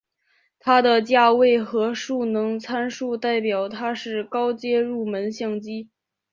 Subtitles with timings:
[0.57, 5.91] 它的价位和性能参数代表它是高阶入门相机。